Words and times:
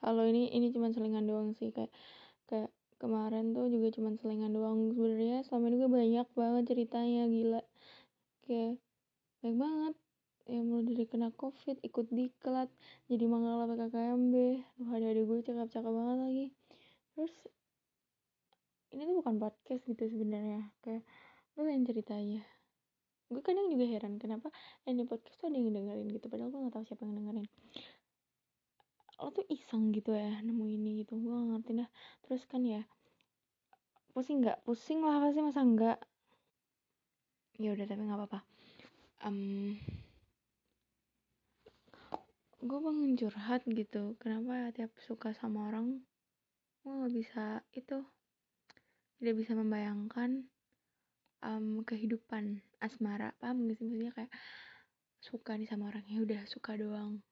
kalau 0.00 0.22
ini 0.28 0.52
ini 0.52 0.70
cuma 0.74 0.92
selingan 0.92 1.24
doang 1.24 1.56
sih 1.56 1.72
kayak 1.72 1.92
kayak 2.46 2.70
kemarin 2.96 3.52
tuh 3.52 3.68
juga 3.68 3.92
cuma 3.92 4.16
selingan 4.16 4.52
doang. 4.52 4.92
Sebenarnya 4.96 5.44
selama 5.44 5.64
ini 5.72 5.76
gue 5.80 5.90
banyak 5.90 6.28
banget 6.32 6.62
ceritanya 6.72 7.22
gila. 7.28 7.62
Kayak 8.44 8.80
banyak 9.40 9.56
banget 9.56 9.94
yang 10.46 10.64
mulai 10.70 10.86
dari 10.86 11.04
kena 11.10 11.34
covid 11.34 11.74
ikut 11.82 12.06
diklat 12.14 12.70
jadi 13.10 13.26
manggala 13.26 13.66
PKKMB 13.66 14.34
Duh, 14.78 14.90
ada 14.94 15.06
ada 15.10 15.22
gue 15.26 15.38
cakep-cakep 15.42 15.92
banget 15.92 16.18
lagi. 16.22 16.46
Terus 17.18 17.34
ini 18.94 19.02
tuh 19.02 19.16
bukan 19.18 19.34
podcast 19.42 19.82
gitu 19.84 20.06
sebenarnya. 20.06 20.70
Kayak 20.86 21.02
lo 21.58 21.66
yang 21.66 21.82
cerita 21.82 22.14
aja. 22.14 22.46
Gue 23.26 23.42
kadang 23.42 23.66
juga 23.66 23.90
heran 23.90 24.22
kenapa 24.22 24.54
ini 24.86 25.02
podcast 25.02 25.42
tuh 25.42 25.50
ada 25.50 25.58
yang 25.58 25.74
dengerin 25.74 26.06
gitu 26.14 26.30
padahal 26.30 26.54
gue 26.54 26.62
gak 26.70 26.74
tahu 26.78 26.84
siapa 26.86 27.02
yang 27.02 27.18
dengerin 27.18 27.46
lo 29.16 29.32
tuh 29.32 29.48
iseng 29.48 29.96
gitu 29.96 30.12
ya 30.12 30.44
nemu 30.44 30.64
ini 30.68 30.90
gitu 31.04 31.16
gue 31.16 31.32
gak 31.32 31.48
ngerti 31.56 31.72
dah. 31.80 31.88
Terus 32.24 32.42
kan 32.44 32.62
ya 32.64 32.82
pusing 34.12 34.44
nggak? 34.44 34.60
Pusing 34.64 35.00
lah 35.04 35.20
pasti 35.20 35.40
masa 35.40 35.60
enggak 35.64 35.98
ya 37.56 37.72
udah 37.72 37.86
tapi 37.88 38.02
nggak 38.04 38.18
apa-apa. 38.20 38.40
Um, 39.24 39.80
gue 42.60 42.78
pengen 42.84 43.16
curhat 43.16 43.62
gitu. 43.64 44.16
Kenapa 44.20 44.52
ya 44.52 44.68
tiap 44.76 44.92
suka 45.00 45.32
sama 45.32 45.72
orang 45.72 46.04
gue 46.84 46.92
nggak 46.92 47.14
bisa 47.16 47.64
itu 47.72 47.98
tidak 49.16 49.34
bisa 49.40 49.56
membayangkan 49.56 50.44
um, 51.40 51.80
kehidupan 51.88 52.60
asmara. 52.84 53.32
Paham 53.40 53.64
gak 53.64 53.80
sih? 53.80 53.88
Maksudnya 53.88 54.12
kayak 54.12 54.32
suka 55.24 55.56
nih 55.56 55.66
sama 55.66 55.88
orang 55.88 56.04
ya 56.06 56.20
udah 56.22 56.44
suka 56.46 56.76
doang 56.76 57.24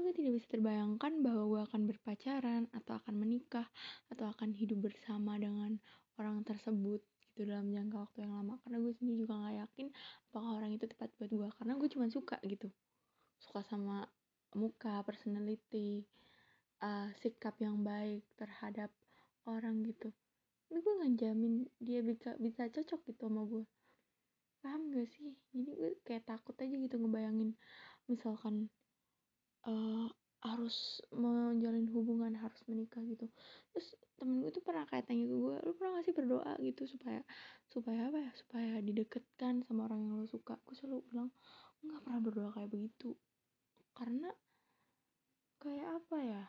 gue 0.00 0.12
tidak 0.14 0.32
bisa 0.38 0.48
terbayangkan 0.54 1.12
bahwa 1.20 1.42
gue 1.50 1.60
akan 1.70 1.82
berpacaran 1.90 2.62
atau 2.74 2.98
akan 2.98 3.14
menikah 3.18 3.66
atau 4.10 4.30
akan 4.30 4.54
hidup 4.54 4.90
bersama 4.90 5.38
dengan 5.38 5.78
orang 6.18 6.42
tersebut 6.42 7.02
gitu 7.22 7.46
dalam 7.46 7.70
jangka 7.70 7.96
waktu 8.08 8.18
yang 8.26 8.34
lama. 8.34 8.58
Karena 8.66 8.78
gue 8.82 8.92
sendiri 8.98 9.16
juga 9.22 9.34
nggak 9.38 9.56
yakin 9.66 9.86
apakah 10.30 10.50
orang 10.58 10.70
itu 10.74 10.84
tepat 10.90 11.10
buat 11.18 11.30
gue. 11.30 11.48
Karena 11.58 11.72
gue 11.78 11.88
cuma 11.90 12.06
suka 12.10 12.36
gitu. 12.42 12.68
Suka 13.38 13.60
sama 13.66 14.06
muka 14.56 15.04
personality 15.04 16.08
uh, 16.82 17.12
sikap 17.20 17.54
yang 17.62 17.82
baik 17.84 18.24
terhadap 18.34 18.90
orang 19.46 19.84
gitu. 19.86 20.10
Ini 20.68 20.78
gue 20.82 20.94
nggak 21.00 21.14
jamin 21.20 21.54
dia 21.80 22.00
bisa 22.02 22.36
bisa 22.36 22.66
cocok 22.68 23.00
gitu 23.08 23.30
sama 23.30 23.42
gue. 23.46 23.64
Paham 24.58 24.90
gak 24.90 25.06
sih? 25.14 25.38
Jadi 25.54 25.70
gue 25.70 25.90
kayak 26.02 26.26
takut 26.26 26.58
aja 26.58 26.74
gitu 26.74 26.98
ngebayangin 26.98 27.54
misalkan 28.10 28.66
uh, 29.66 30.06
harus 30.38 31.02
menjalin 31.10 31.90
hubungan 31.90 32.38
harus 32.38 32.62
menikah 32.70 33.02
gitu. 33.02 33.26
Terus 33.74 33.98
temen 34.14 34.38
gue 34.42 34.50
tuh 34.54 34.62
pernah 34.62 34.86
kayak 34.86 35.10
tanya 35.10 35.26
ke 35.26 35.34
gue 35.34 35.56
lu 35.66 35.72
pernah 35.74 35.98
gak 35.98 36.06
sih 36.06 36.14
berdoa 36.14 36.52
gitu 36.62 36.82
supaya 36.86 37.22
supaya 37.70 38.10
apa 38.10 38.18
ya 38.22 38.30
supaya 38.38 38.72
dideketkan 38.82 39.66
sama 39.66 39.90
orang 39.90 40.06
yang 40.06 40.14
lo 40.22 40.26
suka? 40.30 40.54
Gue 40.62 40.74
selalu 40.78 41.02
bilang 41.10 41.28
nggak 41.82 42.00
pernah 42.06 42.20
berdoa 42.22 42.50
kayak 42.54 42.70
begitu. 42.70 43.18
Karena 43.94 44.30
kayak 45.58 45.86
apa 46.02 46.16
ya? 46.22 46.44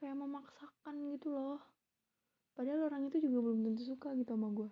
Kayak 0.00 0.16
memaksakan 0.24 0.96
gitu 1.12 1.28
loh. 1.36 1.60
Padahal 2.56 2.88
orang 2.88 3.12
itu 3.12 3.20
juga 3.20 3.38
belum 3.44 3.60
tentu 3.64 3.82
suka 3.84 4.16
gitu 4.16 4.32
sama 4.32 4.48
gue 4.56 4.70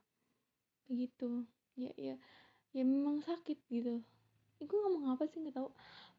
gitu. 0.90 1.44
Ya 1.76 1.92
ya 1.96 2.16
ya 2.72 2.82
memang 2.86 3.20
sakit 3.20 3.58
gitu 3.68 4.00
eh, 4.60 4.64
gue 4.68 4.78
ngomong 4.84 5.16
apa 5.16 5.24
sih? 5.26 5.40
Nggak 5.40 5.56
tahu. 5.56 5.70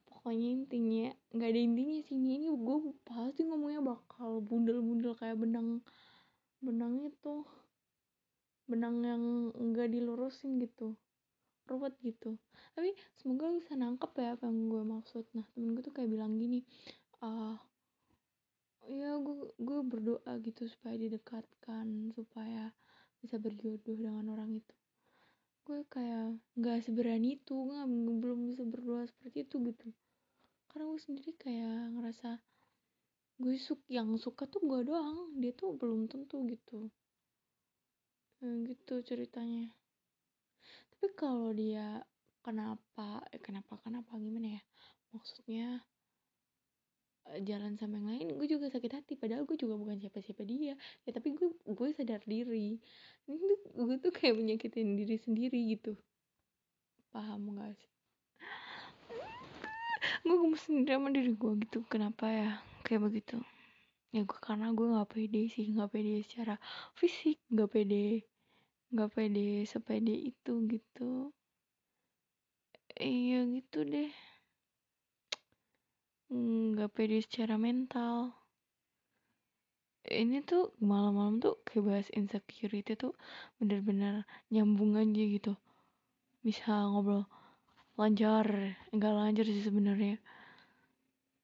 Pokoknya 0.09 0.47
intinya 0.57 1.07
nggak 1.31 1.49
ada 1.53 1.61
intinya 1.61 1.97
sih. 2.09 2.17
Ini 2.17 2.49
gue 2.49 2.77
pasti 3.05 3.41
ngomongnya 3.45 3.81
bakal 3.85 4.41
bundel-bundel 4.41 5.13
kayak 5.15 5.37
benang 5.37 5.85
benang 6.59 7.05
itu. 7.05 7.45
Benang 8.65 9.05
yang 9.05 9.23
enggak 9.55 9.93
dilurusin 9.93 10.57
gitu. 10.57 10.97
Ruwet 11.69 11.95
gitu. 12.01 12.41
Tapi 12.73 12.97
semoga 13.15 13.53
bisa 13.53 13.77
nangkep 13.77 14.11
ya 14.17 14.33
apa 14.35 14.49
yang 14.49 14.67
gue 14.67 14.83
maksud. 14.83 15.23
Nah 15.37 15.45
temen 15.53 15.77
gue 15.77 15.83
tuh 15.85 15.93
kayak 15.93 16.09
bilang 16.09 16.35
gini 16.41 16.65
ah 17.21 17.53
uh, 17.53 17.57
ya 18.89 19.13
gue 19.21 19.53
gue 19.61 19.79
berdoa 19.85 20.33
gitu 20.41 20.65
supaya 20.65 20.97
didekatkan 20.97 22.09
supaya 22.17 22.73
bisa 23.21 23.37
berjodoh 23.37 23.93
dengan 23.93 24.25
orang 24.33 24.57
itu 24.57 24.75
gue 25.71 25.87
kayak 25.87 26.35
nggak 26.59 26.83
seberani 26.83 27.39
itu 27.39 27.55
gue 27.55 27.79
belum 28.19 28.51
bisa 28.51 28.67
berdoa 28.67 29.07
seperti 29.07 29.47
itu 29.47 29.55
gitu. 29.71 29.87
Karena 30.67 30.91
gue 30.91 30.99
sendiri 30.99 31.31
kayak 31.39 31.95
ngerasa 31.95 32.43
gue 33.39 33.55
suka 33.55 33.87
yang 33.87 34.19
suka 34.19 34.43
tuh 34.51 34.59
gue 34.67 34.83
doang 34.83 35.31
dia 35.39 35.55
tuh 35.55 35.71
belum 35.79 36.11
tentu 36.11 36.43
gitu. 36.43 36.91
Hmm, 38.43 38.67
gitu 38.67 38.99
ceritanya. 38.99 39.71
Tapi 40.91 41.07
kalau 41.15 41.55
dia 41.55 42.03
kenapa 42.43 43.23
eh, 43.31 43.39
kenapa 43.39 43.79
kenapa 43.79 44.11
gimana 44.19 44.59
ya? 44.59 44.61
Maksudnya 45.15 45.87
jalan 47.39 47.79
sama 47.79 47.99
yang 48.01 48.07
lain 48.11 48.27
gue 48.35 48.47
juga 48.47 48.67
sakit 48.67 48.91
hati. 48.91 49.13
Padahal 49.15 49.47
gue 49.47 49.55
juga 49.55 49.79
bukan 49.79 49.97
siapa-siapa 50.01 50.43
dia. 50.43 50.75
Ya 51.07 51.11
tapi 51.15 51.31
gue 51.35 51.55
gue 51.63 51.89
sadar 51.95 52.19
diri. 52.27 52.79
Ini 53.27 53.35
tuh 53.39 53.59
gue 53.87 53.95
tuh 54.01 54.11
kayak 54.11 54.35
menyakitin 54.35 54.99
diri 54.99 55.15
sendiri 55.15 55.59
gitu. 55.71 55.95
Paham 57.11 57.55
gak 57.55 57.75
sih? 57.75 57.91
Gue 60.25 60.35
gemes 60.37 60.61
sendiri 60.63 60.91
sama 60.95 61.09
diri 61.13 61.31
gue 61.35 61.51
gitu. 61.67 61.79
Kenapa 61.87 62.25
ya? 62.27 62.59
Kayak 62.83 63.11
begitu. 63.11 63.37
Ya 64.11 64.27
gue 64.27 64.39
karena 64.43 64.75
gue 64.75 64.87
nggak 64.91 65.09
pede 65.11 65.47
sih. 65.47 65.71
Nggak 65.71 65.91
pede 65.95 66.13
secara 66.27 66.55
fisik. 66.97 67.39
Nggak 67.47 67.69
pede 67.71 68.27
nggak 68.91 69.11
pede 69.15 69.63
sepede 69.63 70.11
itu 70.11 70.53
gitu. 70.67 71.31
Iya 72.99 73.47
gitu 73.47 73.87
deh 73.87 74.11
nggak 76.31 76.89
pede 76.95 77.19
secara 77.19 77.59
mental. 77.59 78.31
Ini 80.07 80.41
tuh 80.47 80.71
malam-malam 80.79 81.43
tuh 81.43 81.59
kayak 81.67 81.83
bahas 81.85 82.07
insecurity 82.15 82.95
tuh 82.95 83.13
bener-bener 83.59 84.23
nyambung 84.47 84.95
aja 84.95 85.23
gitu. 85.35 85.53
Bisa 86.41 86.87
ngobrol 86.87 87.27
lancar 87.99 88.47
enggak 88.95 89.13
lancar 89.13 89.45
sih 89.45 89.61
sebenarnya. 89.61 90.17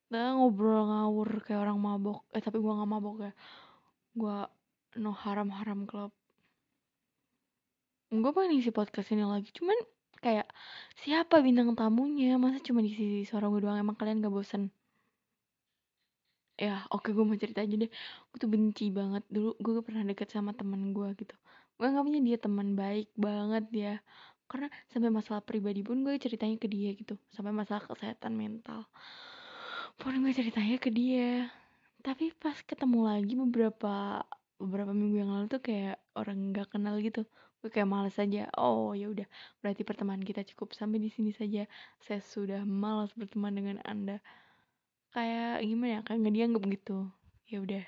Nah, 0.08 0.40
ngobrol 0.40 0.88
ngawur 0.88 1.44
kayak 1.44 1.68
orang 1.68 1.80
mabok. 1.84 2.24
Eh 2.32 2.40
tapi 2.40 2.58
gua 2.64 2.80
nggak 2.80 2.92
mabok 2.92 3.16
ya. 3.28 3.32
Gua 4.16 4.36
no 5.04 5.12
haram 5.12 5.52
haram 5.52 5.84
club. 5.84 6.12
Gue 8.08 8.32
pengen 8.32 8.56
isi 8.56 8.72
podcast 8.72 9.12
ini 9.12 9.28
lagi. 9.28 9.52
Cuman 9.52 9.76
kayak 10.24 10.48
siapa 11.04 11.44
bintang 11.44 11.76
tamunya? 11.76 12.40
Masa 12.40 12.64
cuma 12.64 12.80
di 12.80 12.92
sisi 12.96 13.28
suara 13.28 13.52
gue 13.52 13.60
doang? 13.60 13.76
Emang 13.76 14.00
kalian 14.00 14.24
gak 14.24 14.32
bosen 14.32 14.72
ya 16.58 16.84
oke 16.90 17.14
gue 17.14 17.24
mau 17.24 17.38
cerita 17.38 17.62
aja 17.62 17.76
deh. 17.78 17.90
Gue 18.34 18.38
tuh 18.42 18.50
benci 18.50 18.90
banget 18.90 19.24
dulu 19.30 19.54
gue 19.62 19.82
pernah 19.86 20.04
deket 20.04 20.34
sama 20.34 20.52
temen 20.58 20.92
gue 20.92 21.10
gitu. 21.22 21.36
Gue 21.78 21.86
nganggapnya 21.88 22.20
dia 22.26 22.38
teman 22.42 22.74
baik 22.74 23.14
banget 23.14 23.66
ya 23.74 23.96
karena 24.48 24.72
sampai 24.88 25.12
masalah 25.12 25.44
pribadi 25.44 25.84
pun 25.84 26.02
gue 26.02 26.18
ceritanya 26.18 26.58
ke 26.58 26.68
dia 26.68 26.98
gitu. 26.98 27.16
Sampai 27.30 27.54
masalah 27.54 27.86
kesehatan 27.86 28.34
mental 28.34 28.90
pun 30.02 30.14
gue 30.18 30.34
ceritanya 30.34 30.78
ke 30.82 30.90
dia. 30.90 31.50
Tapi 32.02 32.34
pas 32.38 32.58
ketemu 32.66 33.00
lagi 33.06 33.34
beberapa 33.38 34.26
beberapa 34.58 34.90
minggu 34.90 35.18
yang 35.22 35.32
lalu 35.34 35.46
tuh 35.54 35.62
kayak 35.62 36.02
orang 36.18 36.54
nggak 36.54 36.74
kenal 36.74 36.98
gitu. 36.98 37.22
Gue 37.62 37.70
kayak 37.74 37.90
males 37.90 38.18
aja 38.18 38.50
oh 38.58 38.94
ya 38.98 39.10
udah 39.10 39.26
berarti 39.62 39.82
pertemanan 39.86 40.26
kita 40.26 40.42
cukup 40.54 40.74
sampai 40.74 40.98
di 40.98 41.10
sini 41.14 41.30
saja. 41.34 41.70
Saya 42.02 42.22
sudah 42.22 42.62
malas 42.66 43.14
berteman 43.14 43.54
dengan 43.54 43.78
anda 43.86 44.18
kayak 45.18 45.66
gimana 45.66 45.92
ya 45.98 46.00
kayak 46.06 46.20
nggak 46.22 46.36
dianggap 46.38 46.64
gitu. 46.70 46.98
Ya 47.50 47.58
udah. 47.66 47.86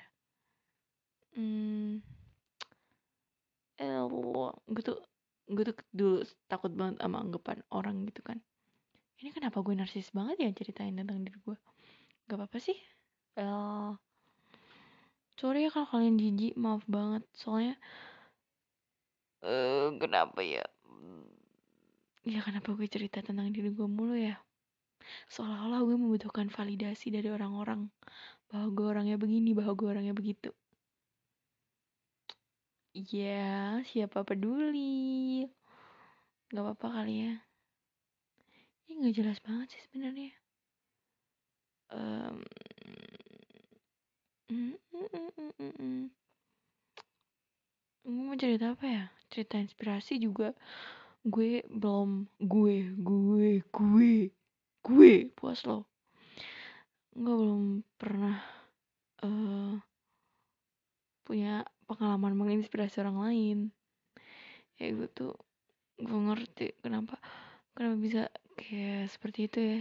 Hmm 1.38 2.02
eh 3.80 4.04
gue 4.68 4.82
tuh 4.84 5.00
gue 5.48 5.64
tuh 5.64 5.76
dulu 5.90 6.20
takut 6.46 6.68
banget 6.76 7.00
sama 7.00 7.24
anggapan 7.24 7.64
orang 7.72 8.04
gitu 8.04 8.20
kan. 8.20 8.38
Ini 9.20 9.32
kenapa 9.32 9.64
gue 9.64 9.72
narsis 9.72 10.12
banget 10.12 10.36
ya 10.36 10.50
ceritain 10.52 10.92
tentang 10.92 11.24
diri 11.24 11.40
gue 11.40 11.56
gak 12.28 12.36
apa-apa 12.36 12.58
sih. 12.60 12.76
Eh 13.40 13.90
sorry 15.40 15.64
ya 15.64 15.70
kalau 15.72 15.88
kalian 15.88 16.20
jijik 16.20 16.54
maaf 16.60 16.84
banget. 16.84 17.24
Soalnya 17.32 17.80
eh 19.40 19.48
uh, 19.48 19.88
kenapa 19.96 20.44
ya? 20.44 20.64
Ya 22.28 22.44
kenapa 22.44 22.76
gue 22.76 22.84
cerita 22.84 23.24
tentang 23.24 23.48
diri 23.48 23.72
gue 23.72 23.88
mulu 23.88 24.12
ya 24.12 24.36
seolah-olah 25.32 25.80
gue 25.86 25.96
membutuhkan 25.96 26.48
validasi 26.52 27.10
dari 27.14 27.28
orang-orang. 27.30 27.90
Bahwa 28.50 28.68
gue 28.74 28.86
orangnya 28.86 29.16
begini 29.20 29.54
bahwa 29.54 29.72
gue 29.78 29.88
orangnya 29.88 30.14
begitu. 30.14 30.50
Ya 32.90 33.78
siapa 33.86 34.26
peduli? 34.26 35.46
Nggak 36.50 36.64
apa-apa 36.66 36.86
kali 36.98 37.14
ya. 37.30 37.34
Ini 38.90 38.90
nggak 38.98 39.14
jelas 39.14 39.38
banget 39.46 39.66
sih 39.70 39.82
sebenarnya. 39.86 40.34
Um, 41.90 42.42
mm, 44.50 44.74
mm, 44.90 45.06
mm, 45.14 45.30
mm, 45.38 45.52
mm, 45.58 45.74
mm. 45.78 46.02
Gue 48.02 48.22
mau 48.26 48.34
cerita 48.34 48.74
apa 48.74 48.86
ya? 48.90 49.04
Cerita 49.30 49.62
inspirasi 49.62 50.18
juga. 50.18 50.50
Gue 51.22 51.62
belum 51.70 52.26
gue 52.42 52.74
gue 52.98 53.62
gue 53.62 54.12
gue 54.80 55.28
puas 55.36 55.60
lo 55.68 55.86
gue 57.10 57.34
belum 57.34 57.82
pernah 57.98 58.38
uh, 59.26 59.74
punya 61.26 61.66
pengalaman 61.90 62.38
menginspirasi 62.38 63.02
orang 63.02 63.18
lain. 63.18 63.58
Ya 64.78 64.94
gue 64.94 65.10
tuh 65.10 65.34
gue 65.98 66.20
ngerti 66.30 66.78
kenapa 66.80 67.18
kenapa 67.74 67.96
bisa 67.98 68.22
kayak 68.56 69.10
seperti 69.10 69.50
itu 69.50 69.58
ya. 69.58 69.80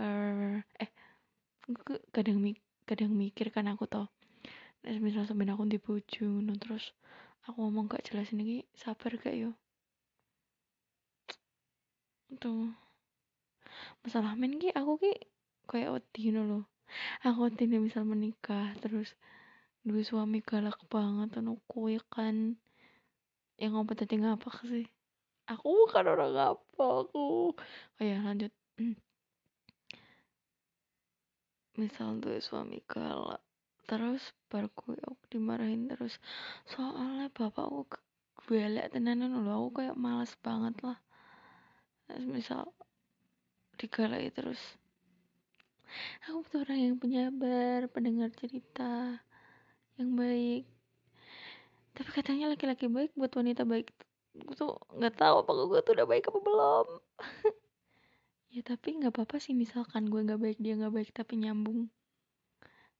Uh, 0.00 0.60
eh 0.80 0.90
gue 1.68 1.96
kadang 2.12 2.40
mik 2.40 2.60
kadang 2.88 3.12
mikir 3.14 3.54
kan 3.54 3.70
aku 3.70 3.86
tau 3.86 4.10
nah, 4.82 4.98
misal 4.98 5.22
sampe 5.22 5.46
aku 5.46 5.62
di 5.68 5.78
no, 6.42 6.52
terus 6.58 6.90
aku 7.46 7.62
ngomong 7.62 7.86
gak 7.86 8.10
jelas 8.10 8.34
ini 8.34 8.66
sabar 8.74 9.14
gak 9.20 9.36
yo 9.36 9.54
tuh 12.40 12.72
masalah 14.02 14.32
men 14.34 14.58
ki 14.60 14.72
aku 14.74 14.98
ki 15.02 15.12
kayak 15.70 15.92
wedi 15.94 16.34
loh. 16.34 16.64
Aku 17.24 17.48
wedi 17.48 17.64
misal 17.70 18.04
menikah 18.04 18.76
terus 18.82 19.16
dua 19.82 20.02
suami 20.04 20.38
galak 20.44 20.78
banget 20.92 21.40
anakku 21.40 21.88
ya 21.88 22.02
kan. 22.12 22.58
Yang 23.56 23.70
ngomong 23.72 23.96
tadi 23.96 24.14
ngapa 24.20 24.48
sih. 24.68 24.86
Aku 25.48 25.66
bukan 25.86 26.04
orang 26.06 26.34
apa 26.36 26.84
aku. 27.06 27.54
Oh 27.56 28.02
ya 28.02 28.18
lanjut. 28.22 28.52
Misal 31.80 32.20
tuh 32.20 32.36
suami 32.44 32.84
galak 32.84 33.40
terus 33.82 34.22
baru 34.48 34.70
gue 34.72 34.96
aku 35.04 35.24
dimarahin 35.32 35.88
terus. 35.88 36.20
Soalnya 36.68 37.32
bapak 37.32 37.64
aku 37.64 37.82
gue 38.46 38.60
tenanan 38.92 39.40
loh. 39.40 39.66
Aku 39.66 39.82
kayak 39.82 39.96
males 39.96 40.36
banget 40.44 40.76
lah 40.84 41.00
misal 42.20 42.68
digalai 43.80 44.28
terus. 44.30 44.60
Aku 46.24 46.46
butuh 46.46 46.64
orang 46.64 46.80
yang 46.80 46.96
penyabar 46.96 47.84
pendengar 47.92 48.32
cerita 48.32 49.20
yang 50.00 50.16
baik. 50.16 50.64
Tapi 51.92 52.10
katanya 52.16 52.48
laki-laki 52.48 52.88
baik 52.88 53.12
buat 53.12 53.32
wanita 53.32 53.68
baik. 53.68 53.92
Gue 54.32 54.56
tuh 54.56 54.80
nggak 54.96 55.20
tahu 55.20 55.44
apakah 55.44 55.64
gue 55.68 55.80
tuh 55.84 55.92
udah 55.92 56.08
baik 56.08 56.28
apa 56.28 56.38
belum. 56.40 56.86
Ya 58.52 58.60
tapi 58.60 58.92
nggak 59.00 59.16
apa-apa 59.16 59.40
sih 59.40 59.56
misalkan 59.56 60.12
gue 60.12 60.28
nggak 60.28 60.36
baik 60.36 60.58
dia 60.60 60.76
nggak 60.76 60.92
baik 60.92 61.10
tapi 61.16 61.40
nyambung. 61.40 61.88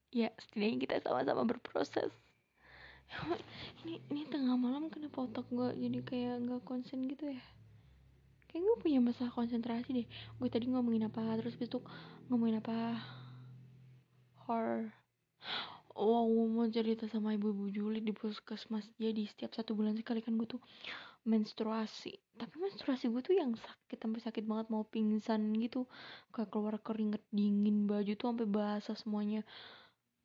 Ya 0.09 0.33
setidaknya 0.41 0.77
kita 0.81 0.95
sama-sama 1.05 1.45
berproses. 1.45 2.09
Ini 3.85 4.01
ini 4.09 4.25
tengah 4.33 4.57
malam 4.57 4.89
kenapa 4.89 5.29
otak 5.29 5.45
gue 5.53 5.77
jadi 5.77 6.01
kayak 6.01 6.35
nggak 6.49 6.63
konsen 6.65 7.05
gitu 7.05 7.37
ya 7.37 7.43
kayak 8.53 8.69
gue 8.69 8.77
punya 8.85 9.01
masalah 9.01 9.33
konsentrasi 9.33 10.05
deh. 10.05 10.07
Gue 10.37 10.49
tadi 10.53 10.69
ngomongin 10.69 11.09
apa 11.09 11.25
terus 11.41 11.57
besok 11.57 11.89
ngomongin 12.29 12.61
apa? 12.61 13.01
Horror. 14.45 14.93
Wow 15.97 16.29
mau 16.53 16.69
cerita 16.69 17.09
sama 17.09 17.33
ibu-ibu 17.33 17.73
Juli 17.73 18.05
di 18.05 18.13
puskesmas. 18.13 18.85
Jadi 19.01 19.25
setiap 19.25 19.57
satu 19.57 19.73
bulan 19.73 19.97
sekali 19.97 20.21
kan 20.21 20.37
gue 20.37 20.45
tuh 20.45 20.61
menstruasi. 21.25 22.13
Tapi 22.37 22.55
menstruasi 22.61 23.09
gue 23.09 23.25
tuh 23.25 23.41
yang 23.41 23.57
sakit 23.57 23.97
sampai 23.97 24.21
sakit 24.21 24.45
banget 24.45 24.69
mau 24.69 24.85
pingsan 24.85 25.57
gitu. 25.57 25.89
Kayak 26.29 26.53
keluar 26.53 26.77
keringet 26.85 27.25
dingin 27.33 27.89
baju 27.89 28.13
tuh 28.13 28.37
sampai 28.37 28.49
basah 28.49 28.97
semuanya. 29.01 29.49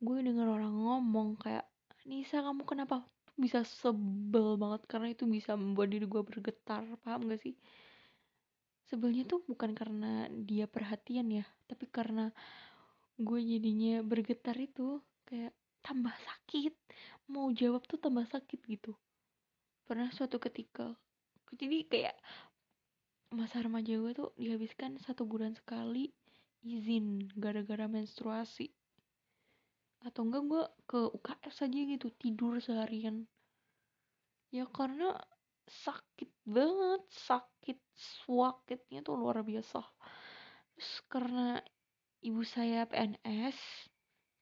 Gue 0.04 0.20
denger 0.20 0.52
orang 0.52 0.76
ngomong 0.76 1.40
kayak 1.40 1.64
Nisa 2.04 2.44
kamu 2.44 2.68
kenapa? 2.68 3.08
Bisa 3.40 3.64
sebel 3.64 4.60
banget 4.60 4.84
karena 4.88 5.16
itu 5.16 5.24
bisa 5.24 5.56
membuat 5.56 5.96
diri 5.96 6.04
gue 6.04 6.22
bergetar. 6.24 6.84
Paham 7.04 7.32
gak 7.32 7.40
sih 7.40 7.56
sebelnya 8.88 9.28
tuh 9.28 9.44
bukan 9.44 9.76
karena 9.76 10.32
dia 10.32 10.66
perhatian 10.66 11.28
ya 11.32 11.46
tapi 11.68 11.86
karena 11.92 12.32
gue 13.18 13.40
jadinya 13.42 14.06
bergetar 14.06 14.54
itu 14.62 15.02
kayak 15.26 15.52
tambah 15.82 16.14
sakit. 16.14 16.74
Mau 17.34 17.50
jawab 17.52 17.84
tuh 17.90 17.98
tambah 18.00 18.24
sakit 18.30 18.60
gitu. 18.70 18.94
Pernah 19.88 20.12
suatu 20.14 20.38
ketika 20.38 20.94
jadi 21.56 21.88
kayak 21.88 22.16
masa 23.32 23.64
remaja 23.64 23.96
gue 23.96 24.12
tuh 24.12 24.32
dihabiskan 24.36 25.00
satu 25.00 25.24
bulan 25.24 25.56
sekali 25.56 26.12
izin 26.68 27.32
gara-gara 27.40 27.88
menstruasi. 27.88 28.70
Atau 30.04 30.28
enggak 30.28 30.44
gue 30.46 30.64
ke 30.86 31.00
UKS 31.18 31.66
aja 31.66 31.80
gitu 31.80 32.08
tidur 32.20 32.60
seharian. 32.62 33.26
Ya 34.54 34.68
karena 34.70 35.18
sakit 35.68 36.32
banget 36.48 37.02
sakit 37.12 37.80
sakitnya 38.28 39.04
tuh 39.04 39.20
luar 39.20 39.44
biasa. 39.44 39.84
Terus 40.74 40.94
karena 41.12 41.60
ibu 42.24 42.42
saya 42.48 42.88
PNS 42.88 43.60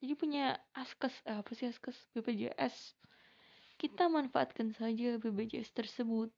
jadi 0.06 0.14
punya 0.14 0.46
askes 0.78 1.16
eh, 1.26 1.42
apa 1.42 1.52
sih 1.58 1.66
askes? 1.66 1.98
BPJS 2.14 2.94
kita 3.76 4.08
manfaatkan 4.08 4.72
saja 4.72 5.20
BPJS 5.20 5.76
tersebut. 5.76 6.32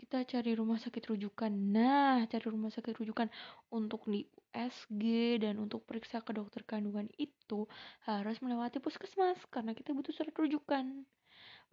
Kita 0.00 0.24
cari 0.24 0.56
rumah 0.56 0.80
sakit 0.80 1.12
rujukan. 1.12 1.52
Nah 1.52 2.24
cari 2.24 2.46
rumah 2.48 2.72
sakit 2.72 2.96
rujukan. 2.96 3.28
Untuk 3.68 4.08
di 4.08 4.24
USG 4.24 5.36
dan 5.44 5.60
untuk 5.60 5.84
periksa 5.84 6.24
ke 6.24 6.32
dokter 6.32 6.64
kandungan 6.64 7.06
itu 7.20 7.68
harus 8.08 8.40
melewati 8.40 8.80
puskesmas 8.80 9.38
karena 9.52 9.76
kita 9.76 9.92
butuh 9.92 10.10
surat 10.10 10.32
rujukan 10.34 11.04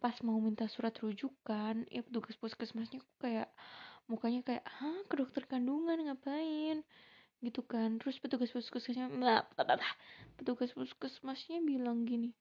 pas 0.01 0.15
mau 0.25 0.37
minta 0.37 0.65
surat 0.69 0.93
rujukan 1.01 1.85
ya 1.89 2.01
petugas 2.05 2.37
puskesmasnya 2.37 3.01
kayak 3.21 3.49
mukanya 4.07 4.41
kayak 4.47 4.65
hah 4.65 4.99
ke 5.09 5.15
dokter 5.19 5.43
kandungan 5.49 5.97
ngapain? 6.07 6.85
Gitu 7.41 7.61
kan. 7.65 7.97
Terus 8.01 8.17
petugas 8.21 8.49
puskesmasnya 8.53 9.09
petugas 10.37 10.71
puskesmasnya 10.73 11.61
bilang 11.65 12.05
gini 12.05 12.33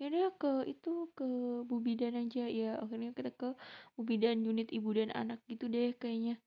ya 0.00 0.08
udah 0.08 0.32
ke 0.40 0.52
itu 0.72 1.12
ke 1.12 1.28
Bu 1.68 1.76
Bidan 1.84 2.16
aja. 2.16 2.48
Ya 2.48 2.80
akhirnya 2.80 3.12
kita 3.12 3.30
ke 3.36 3.52
Bu 3.94 4.00
Bidan 4.08 4.40
unit 4.48 4.72
ibu 4.72 4.88
dan 4.96 5.12
anak 5.12 5.44
gitu 5.44 5.68
deh 5.68 5.92
kayaknya. 6.00 6.40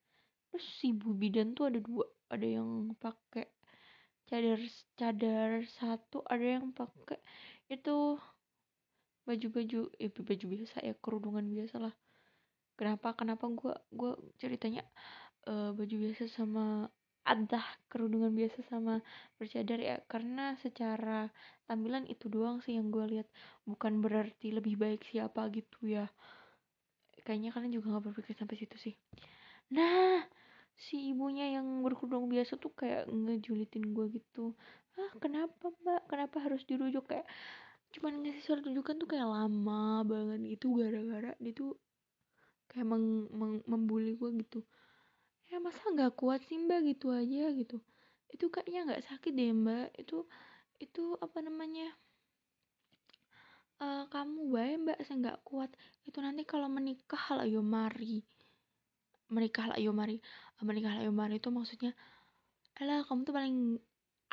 Terus 0.49 0.65
si 0.81 0.89
Bu 0.89 1.13
Bidan 1.13 1.53
tuh 1.53 1.69
ada 1.69 1.77
dua 1.77 2.09
ada 2.33 2.47
yang 2.49 2.97
pakai 2.97 3.45
cadar 4.25 4.57
cadar 4.97 5.49
satu 5.69 6.25
ada 6.25 6.57
yang 6.57 6.73
pakai 6.73 7.21
itu 7.69 8.17
baju-baju 9.23 9.91
eh 9.99 10.11
baju 10.11 10.45
biasa 10.47 10.77
ya 10.83 10.93
kerudungan 10.99 11.45
biasa 11.47 11.75
lah. 11.79 11.93
Kenapa 12.75 13.13
kenapa 13.15 13.45
gue 13.51 13.73
gue 13.93 14.11
ceritanya 14.41 14.83
uh, 15.47 15.71
baju 15.71 15.95
biasa 15.95 16.27
sama 16.27 16.89
ada 17.23 17.63
kerudungan 17.87 18.35
biasa 18.35 18.67
sama 18.67 18.99
bercadar 19.39 19.79
ya 19.79 19.95
karena 20.11 20.59
secara 20.59 21.31
tampilan 21.63 22.03
itu 22.11 22.27
doang 22.27 22.59
sih 22.59 22.75
yang 22.75 22.91
gue 22.91 23.05
lihat. 23.07 23.27
Bukan 23.63 24.03
berarti 24.03 24.51
lebih 24.51 24.75
baik 24.75 25.07
siapa 25.07 25.47
gitu 25.55 25.87
ya. 25.87 26.11
Kayaknya 27.23 27.55
kalian 27.55 27.73
juga 27.79 27.95
nggak 27.95 28.05
berpikir 28.11 28.35
sampai 28.35 28.59
situ 28.59 28.75
sih. 28.75 28.95
Nah 29.71 30.27
si 30.75 31.15
ibunya 31.15 31.47
yang 31.55 31.85
berkerudung 31.85 32.27
biasa 32.27 32.59
tuh 32.59 32.75
kayak 32.75 33.07
ngejulitin 33.07 33.95
gue 33.95 34.19
gitu. 34.19 34.51
Ah 34.99 35.11
kenapa 35.23 35.71
mbak? 35.79 36.11
Kenapa 36.11 36.37
harus 36.43 36.67
dirujuk? 36.67 37.07
Kayak 37.07 37.25
cuman 37.93 38.25
ngasih 38.25 38.41
surat 38.41 38.63
rujukan 38.65 38.97
tuh 38.97 39.07
kayak 39.09 39.29
lama 39.29 40.01
banget 40.01 40.57
gitu 40.57 40.81
gara-gara 40.81 41.31
dia 41.37 41.53
tuh 41.53 41.77
kayak 42.73 42.89
meng, 42.89 43.29
meng, 43.29 43.61
membuli 43.69 44.17
gue 44.17 44.29
gitu. 44.41 44.65
Ya 45.53 45.61
masa 45.61 45.93
nggak 45.93 46.17
kuat 46.17 46.41
sih 46.49 46.57
mbak? 46.57 46.81
Gitu 46.89 47.13
aja 47.13 47.53
gitu. 47.53 47.77
Itu 48.33 48.49
kayaknya 48.49 48.89
nggak 48.89 49.03
sakit 49.05 49.31
deh 49.37 49.53
mbak. 49.53 49.93
Itu 50.01 50.25
itu 50.81 51.13
apa 51.21 51.37
namanya? 51.45 51.93
Uh, 53.77 54.09
kamu 54.09 54.41
baik 54.49 54.75
mbak 54.89 54.97
saya 55.05 55.17
nggak 55.21 55.39
kuat. 55.45 55.69
Itu 56.01 56.17
nanti 56.25 56.41
kalau 56.49 56.65
menikah 56.65 57.23
lah 57.37 57.45
yo 57.45 57.61
mari. 57.61 58.25
Menikah 59.29 59.69
lah 59.69 59.77
yo 59.77 59.93
mari. 59.93 60.17
Menikah 60.65 60.97
lah 60.97 61.03
yo 61.05 61.13
mari 61.13 61.37
itu 61.37 61.53
maksudnya 61.53 61.93
alah 62.81 63.05
kamu 63.05 63.21
tuh 63.21 63.35
paling 63.37 63.57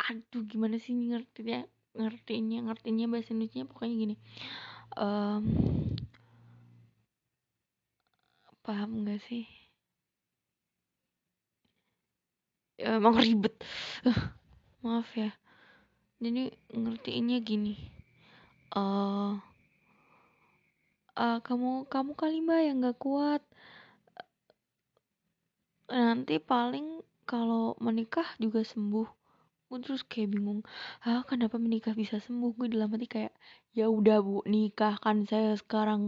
aduh 0.01 0.43
gimana 0.49 0.81
sih 0.81 0.97
ngertinya 0.97 1.61
ngertinya 1.95 2.71
ngertinya 2.71 3.07
bahasa 3.11 3.35
Indonesia 3.35 3.67
pokoknya 3.67 3.95
gini. 3.97 4.17
Um, 4.95 5.45
paham 8.65 9.03
gak 9.07 9.21
sih? 9.27 9.47
Emang 12.81 13.19
ribet. 13.21 13.61
Maaf 14.85 15.11
ya. 15.13 15.35
Jadi 16.21 16.53
ngertiinnya 16.73 17.39
gini. 17.45 17.77
Uh, 18.73 19.37
uh, 21.17 21.39
kamu 21.45 21.91
kamu 21.93 22.13
kali 22.17 22.41
mbak 22.41 22.61
yang 22.65 22.77
nggak 22.81 22.99
kuat. 23.01 23.43
Nanti 25.91 26.39
paling 26.41 27.03
kalau 27.29 27.77
menikah 27.83 28.27
juga 28.41 28.65
sembuh 28.65 29.20
gue 29.71 29.79
terus 29.87 30.03
kayak 30.11 30.35
bingung 30.35 30.61
ah 31.07 31.23
kenapa 31.31 31.57
menikah 31.63 31.95
bisa 31.95 32.19
sembuh? 32.19 32.51
Gue 32.59 32.67
dalam 32.75 32.91
hati 32.91 33.07
kayak 33.07 33.33
ya 33.79 33.87
udah 33.87 34.19
bu 34.27 34.43
nikahkan 34.55 35.17
saya 35.31 35.55
sekarang 35.63 36.03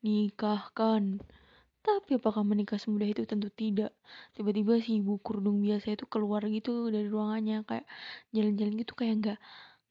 nikahkan. 0.00 1.20
Tapi 1.82 2.10
apakah 2.18 2.42
menikah 2.46 2.78
semudah 2.80 3.08
itu? 3.10 3.22
Tentu 3.28 3.48
tidak. 3.52 3.90
Tiba-tiba 4.34 4.78
si 4.80 5.02
ibu 5.02 5.18
kerudung 5.20 5.58
biasa 5.66 5.86
itu 5.98 6.04
keluar 6.08 6.42
gitu 6.48 6.88
dari 6.94 7.08
ruangannya 7.10 7.66
kayak 7.68 7.86
jalan-jalan 8.34 8.74
gitu 8.80 8.92
kayak 9.00 9.14
nggak 9.20 9.38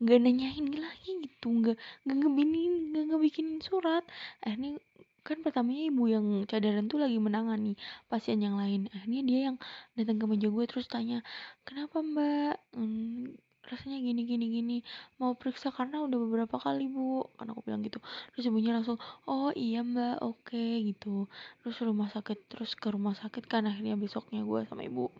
nggak 0.01 0.19
nanyain 0.23 0.67
lagi 0.81 1.11
gitu 1.25 1.47
nggak 1.61 1.77
nggak 2.07 2.17
ngebinin 2.17 2.73
nggak 2.95 3.05
ngebikinin 3.11 3.59
surat. 3.61 4.03
Akhirnya 4.41 4.79
kan 5.21 5.37
pertamanya 5.45 5.83
ibu 5.93 6.03
yang 6.09 6.25
cadaran 6.49 6.89
tuh 6.89 6.97
lagi 6.97 7.17
menangani 7.21 7.77
pasien 8.09 8.41
yang 8.41 8.57
lain. 8.57 8.89
Akhirnya 8.89 9.21
dia 9.21 9.39
yang 9.51 9.57
datang 9.93 10.17
ke 10.17 10.25
meja 10.25 10.47
gue 10.49 10.65
terus 10.65 10.89
tanya 10.89 11.21
kenapa 11.61 12.01
mbak? 12.01 12.57
Hmm, 12.73 13.37
rasanya 13.69 14.01
gini 14.01 14.21
gini 14.25 14.45
gini. 14.49 14.77
Mau 15.21 15.37
periksa 15.37 15.69
karena 15.69 16.01
udah 16.01 16.17
beberapa 16.17 16.57
kali 16.57 16.89
bu. 16.89 17.29
Kan 17.37 17.53
aku 17.53 17.61
bilang 17.61 17.85
gitu. 17.85 18.01
Terus 18.33 18.49
ibunya 18.49 18.73
langsung 18.73 18.97
oh 19.29 19.53
iya 19.53 19.85
mbak 19.85 20.25
oke 20.25 20.41
okay, 20.49 20.81
gitu. 20.89 21.29
Terus 21.61 21.77
rumah 21.85 22.09
sakit 22.09 22.49
terus 22.49 22.73
ke 22.73 22.89
rumah 22.89 23.13
sakit 23.13 23.45
kan 23.45 23.69
akhirnya 23.69 23.93
besoknya 23.95 24.41
gue 24.41 24.65
sama 24.65 24.81
ibu. 24.89 25.13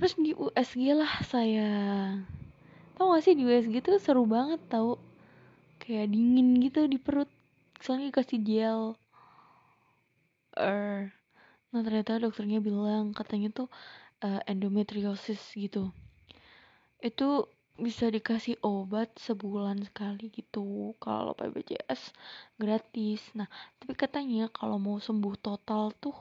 Terus 0.00 0.12
di 0.16 0.32
USG 0.32 0.96
lah 0.96 1.12
saya 1.28 1.68
tau 2.96 3.14
gak 3.14 3.22
sih 3.22 3.34
di 3.38 3.46
USG 3.46 3.84
tuh 3.84 4.00
seru 4.00 4.24
banget 4.24 4.64
tau. 4.72 4.96
Kayak 5.78 6.10
dingin 6.12 6.58
gitu 6.64 6.88
di 6.88 6.96
perut 6.96 7.30
soalnya 7.82 8.10
dikasih 8.10 8.38
gel. 8.42 8.82
Er 10.58 11.14
nah 11.68 11.84
ternyata 11.84 12.16
dokternya 12.16 12.64
bilang 12.64 13.12
katanya 13.12 13.52
tuh 13.52 13.68
uh, 14.24 14.40
endometriosis 14.48 15.40
gitu. 15.54 15.92
Itu 16.98 17.52
bisa 17.78 18.10
dikasih 18.10 18.58
obat 18.66 19.14
sebulan 19.22 19.86
sekali 19.86 20.34
gitu 20.34 20.98
kalau 20.98 21.30
PBJS 21.38 22.10
gratis. 22.58 23.22
Nah 23.38 23.46
tapi 23.78 23.94
katanya 23.94 24.50
kalau 24.50 24.82
mau 24.82 24.98
sembuh 24.98 25.34
total 25.38 25.94
tuh 26.02 26.16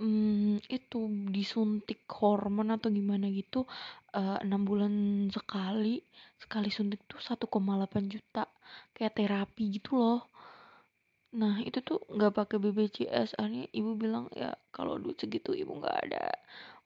hmm, 0.00 0.64
itu 0.72 1.00
disuntik 1.28 2.08
hormon 2.08 2.72
atau 2.72 2.88
gimana 2.88 3.28
gitu 3.28 3.68
eh, 4.16 4.38
enam 4.40 4.64
uh, 4.64 4.66
bulan 4.66 4.94
sekali 5.28 6.00
sekali 6.40 6.72
suntik 6.72 7.04
tuh 7.04 7.20
1,8 7.20 8.08
juta. 8.08 8.48
Kayak 8.96 9.12
terapi 9.20 9.64
gitu 9.76 10.00
loh 10.00 10.31
nah 11.32 11.56
itu 11.64 11.78
tuh 11.80 11.98
nggak 12.12 12.32
pakai 12.38 12.56
BPJS 12.60 13.40
akhirnya 13.40 13.66
ibu 13.72 13.96
bilang 13.96 14.28
ya 14.36 14.52
kalau 14.76 15.00
duit 15.00 15.16
segitu 15.16 15.56
ibu 15.56 15.72
nggak 15.80 15.96
ada. 16.08 16.26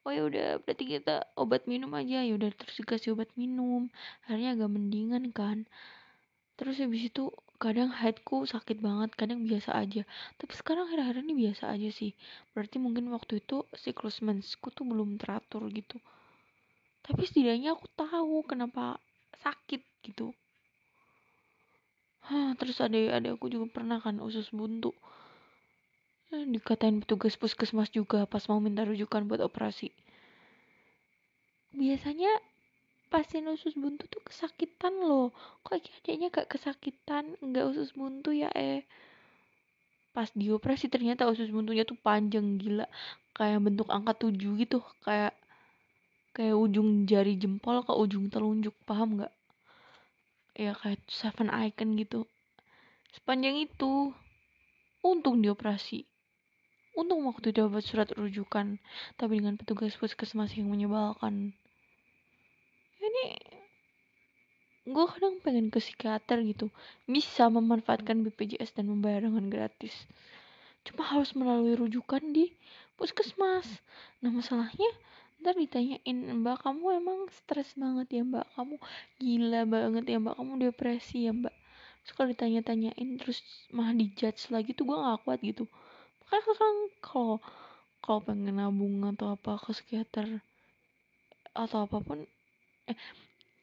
Oh 0.07 0.15
ya 0.15 0.23
udah 0.23 0.63
berarti 0.63 0.85
kita 0.87 1.27
obat 1.35 1.67
minum 1.67 1.91
aja. 1.99 2.23
Ya 2.23 2.33
udah 2.39 2.51
terus 2.55 2.79
dikasih 2.79 3.19
obat 3.19 3.27
minum. 3.35 3.91
Akhirnya 4.23 4.55
agak 4.55 4.71
mendingan 4.71 5.35
kan. 5.35 5.67
Terus 6.55 6.79
habis 6.79 7.11
itu 7.11 7.35
kadang 7.59 7.91
headku 7.91 8.47
sakit 8.47 8.79
banget 8.79 9.11
kadang 9.19 9.43
biasa 9.43 9.75
aja. 9.75 10.07
Tapi 10.39 10.53
sekarang 10.55 10.87
akhir-akhir 10.87 11.27
ini 11.27 11.35
biasa 11.51 11.75
aja 11.75 11.91
sih. 11.91 12.15
Berarti 12.55 12.79
mungkin 12.79 13.11
waktu 13.11 13.43
itu 13.43 13.67
siklus 13.75 14.23
mensku 14.23 14.71
tuh 14.71 14.87
belum 14.87 15.19
teratur 15.19 15.67
gitu. 15.75 15.99
Tapi 17.03 17.23
setidaknya 17.27 17.75
aku 17.75 17.91
tahu 17.99 18.47
kenapa 18.47 19.03
sakit 19.43 19.83
gitu 20.07 20.31
Hah, 22.27 22.51
terus 22.59 22.79
ada 22.83 22.99
ada 23.17 23.29
aku 23.35 23.47
juga 23.55 23.67
pernah 23.71 23.99
kan 24.05 24.19
usus 24.19 24.51
buntu. 24.51 24.91
Eh, 26.35 26.43
dikatain 26.55 26.99
petugas 27.03 27.39
puskesmas 27.39 27.89
juga 27.95 28.27
pas 28.27 28.43
mau 28.51 28.59
minta 28.59 28.83
rujukan 28.83 29.23
buat 29.31 29.39
operasi. 29.49 29.89
Biasanya 31.71 32.33
pasien 33.13 33.47
usus 33.47 33.75
buntu 33.79 34.11
tuh 34.11 34.23
kesakitan 34.27 34.95
loh. 35.07 35.31
Kok 35.63 35.79
adiknya 35.79 36.29
gak 36.35 36.51
kesakitan, 36.51 37.39
nggak 37.39 37.67
usus 37.71 37.95
buntu 37.95 38.35
ya 38.35 38.51
eh. 38.59 38.83
Pas 40.17 40.29
dioperasi 40.33 40.89
ternyata 40.91 41.29
usus 41.31 41.53
buntunya 41.55 41.85
tuh 41.87 41.99
panjang 42.01 42.59
gila. 42.59 42.89
Kayak 43.37 43.61
bentuk 43.67 43.89
angka 43.93 44.13
tujuh 44.27 44.53
gitu. 44.65 44.79
Kayak 45.07 45.37
kayak 46.37 46.57
ujung 46.57 47.07
jari 47.11 47.37
jempol 47.39 47.85
ke 47.87 47.93
ujung 47.93 48.27
telunjuk. 48.33 48.75
Paham 48.89 49.21
nggak? 49.21 49.33
Ya 50.57 50.73
kayak 50.73 51.05
seven 51.07 51.53
icon 51.53 52.01
gitu. 52.01 52.25
Sepanjang 53.13 53.61
itu 53.61 54.17
untung 55.05 55.45
dioperasi. 55.45 56.09
Untung 56.97 57.29
waktu 57.29 57.53
dapat 57.53 57.85
surat 57.85 58.09
rujukan 58.17 58.81
tapi 59.21 59.39
dengan 59.39 59.61
petugas 59.61 59.93
puskesmas 60.01 60.57
yang 60.57 60.73
menyebalkan. 60.73 61.53
Ini 62.97 63.27
gue 64.87 65.05
kadang 65.13 65.43
pengen 65.45 65.69
ke 65.69 65.83
psikiater 65.83 66.41
gitu 66.47 66.73
bisa 67.05 67.53
memanfaatkan 67.53 68.25
BPJS 68.25 68.73
dan 68.81 68.89
membayar 68.89 69.29
dengan 69.29 69.53
gratis. 69.53 70.09
Cuma 70.89 71.05
harus 71.05 71.37
melalui 71.37 71.77
rujukan 71.77 72.23
di 72.33 72.57
puskesmas. 72.97 73.85
Nah 74.25 74.33
masalahnya 74.33 74.89
ntar 75.41 75.55
ditanyain 75.55 76.19
mbak 76.43 76.65
kamu 76.65 77.01
emang 77.01 77.19
stres 77.33 77.77
banget 77.77 78.09
ya 78.11 78.23
mbak? 78.25 78.47
Kamu 78.57 78.75
gila 79.21 79.61
banget 79.69 80.05
ya 80.09 80.17
mbak? 80.23 80.35
Kamu 80.39 80.53
depresi 80.63 81.29
ya 81.29 81.33
mbak? 81.37 81.55
Kalau 82.07 82.31
ditanya-tanyain 82.31 83.19
terus 83.19 83.43
malah 83.75 83.91
dijudge 83.91 84.47
lagi 84.55 84.71
tuh 84.79 84.87
gue 84.87 84.95
gak 84.95 85.27
kuat 85.27 85.43
gitu. 85.43 85.67
Makanya 86.23 86.55
kan 86.55 86.75
kalau 87.03 87.37
kalau 87.99 88.21
pengen 88.23 88.55
nabung 88.55 89.03
atau 89.03 89.35
apa 89.35 89.59
ke 89.59 89.75
psikiater 89.75 90.39
atau 91.57 91.89
apa 91.89 91.99
pun 91.99 92.23
eh 92.87 92.95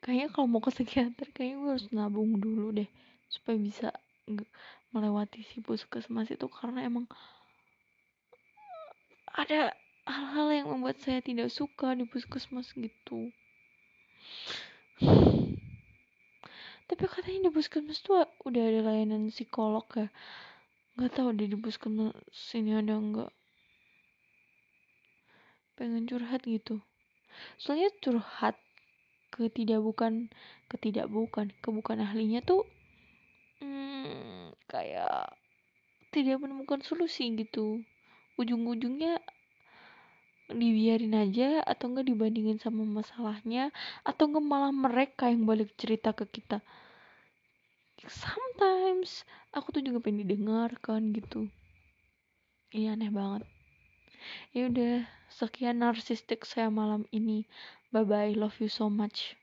kayaknya 0.03 0.27
kalau 0.36 0.51
mau 0.51 0.60
ke 0.60 0.74
psikiater 0.75 1.32
kayaknya 1.32 1.56
gue 1.63 1.70
harus 1.72 1.88
nabung 1.96 2.36
dulu 2.36 2.75
deh 2.75 2.89
supaya 3.32 3.56
bisa 3.56 3.88
melewati 4.92 5.48
si 5.48 5.63
puskesmas 5.63 6.27
itu 6.27 6.44
karena 6.51 6.84
emang 6.84 7.08
ada 9.32 9.72
hal-hal 10.24 10.63
yang 10.63 10.68
membuat 10.72 11.03
saya 11.03 11.20
tidak 11.20 11.51
suka 11.51 11.92
di 12.00 12.08
puskesmas 12.08 12.72
gitu. 12.72 13.27
Tapi 16.88 17.03
katanya 17.12 17.51
di 17.51 17.51
puskesmas 17.51 18.00
tuh 18.00 18.24
udah 18.48 18.63
ada 18.63 18.80
layanan 18.88 19.27
psikolog 19.27 19.84
ya. 20.00 20.08
Nggak 20.96 21.12
tahu 21.12 21.36
deh 21.36 21.51
di 21.51 21.60
puskesmas 21.60 22.15
sini 22.32 22.72
ada 22.72 22.96
nggak. 22.96 23.32
Pengen 25.75 26.08
curhat 26.08 26.48
gitu. 26.48 26.80
Soalnya 27.60 27.92
curhat 28.00 28.56
ke 29.27 29.51
tidak 29.51 29.84
bukan 29.84 30.32
ke 30.72 30.80
tidak 30.80 31.12
bukan 31.12 31.51
ke 31.60 31.68
bukan 31.68 32.00
ahlinya 32.00 32.46
tuh 32.46 32.63
hmm, 33.60 34.53
kayak 34.70 35.34
tidak 36.15 36.39
menemukan 36.39 36.80
solusi 36.80 37.27
gitu. 37.34 37.82
Ujung-ujungnya 38.38 39.18
dibiarin 40.51 41.15
aja 41.15 41.63
atau 41.63 41.91
enggak 41.91 42.12
dibandingin 42.12 42.59
sama 42.59 42.83
masalahnya 42.83 43.71
atau 44.03 44.27
enggak 44.27 44.45
malah 44.45 44.73
mereka 44.73 45.31
yang 45.31 45.47
balik 45.47 45.71
cerita 45.79 46.12
ke 46.12 46.27
kita. 46.27 46.59
Sometimes 48.03 49.23
aku 49.55 49.79
tuh 49.79 49.83
juga 49.85 50.03
pengen 50.03 50.27
didengarkan 50.27 51.15
gitu. 51.15 51.47
Ini 52.75 52.97
aneh 52.97 53.12
banget. 53.13 53.47
Ya 54.51 54.67
udah 54.67 55.07
sekian 55.31 55.79
narsistik 55.79 56.43
saya 56.43 56.67
malam 56.67 57.07
ini. 57.15 57.47
Bye 57.95 58.03
bye 58.03 58.33
love 58.35 58.57
you 58.59 58.67
so 58.67 58.91
much 58.91 59.38